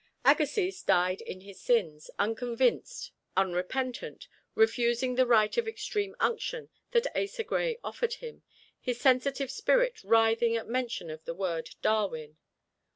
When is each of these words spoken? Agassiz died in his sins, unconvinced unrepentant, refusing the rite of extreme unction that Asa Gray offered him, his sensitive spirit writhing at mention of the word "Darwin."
Agassiz 0.25 0.81
died 0.81 1.21
in 1.21 1.41
his 1.41 1.61
sins, 1.61 2.09
unconvinced 2.17 3.11
unrepentant, 3.37 4.27
refusing 4.55 5.13
the 5.13 5.27
rite 5.27 5.57
of 5.57 5.67
extreme 5.67 6.15
unction 6.19 6.69
that 6.89 7.05
Asa 7.15 7.43
Gray 7.43 7.77
offered 7.83 8.13
him, 8.15 8.41
his 8.79 8.99
sensitive 8.99 9.51
spirit 9.51 10.03
writhing 10.03 10.55
at 10.57 10.65
mention 10.67 11.11
of 11.11 11.23
the 11.25 11.35
word 11.35 11.75
"Darwin." 11.83 12.37